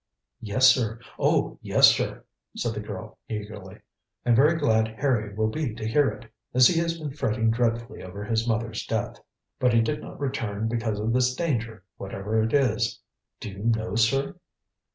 "Yes, 0.39 0.65
sir; 0.65 0.97
oh, 1.19 1.59
yes, 1.61 1.91
sir!" 1.95 2.25
said 2.57 2.73
the 2.73 2.79
girl 2.79 3.19
eagerly; 3.29 3.81
"and 4.25 4.35
very 4.35 4.57
glad 4.57 4.87
Harry 4.97 5.31
will 5.35 5.49
be 5.49 5.75
to 5.75 5.87
hear 5.87 6.09
it, 6.09 6.25
as 6.55 6.67
he 6.67 6.79
has 6.79 6.97
been 6.97 7.11
fretting 7.11 7.51
dreadfully 7.51 8.01
over 8.01 8.23
his 8.23 8.47
mother's 8.47 8.83
death. 8.87 9.19
But 9.59 9.73
he 9.75 9.81
did 9.81 10.01
not 10.01 10.19
return 10.19 10.67
because 10.67 10.99
of 10.99 11.13
this 11.13 11.35
danger, 11.35 11.83
whatever 11.97 12.41
it 12.41 12.51
is. 12.51 12.99
Do 13.39 13.51
you 13.51 13.63
know, 13.65 13.93
sir?" 13.95 14.37